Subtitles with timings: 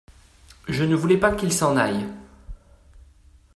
[0.67, 2.07] Je ne voulais pas qu’il s’en aille.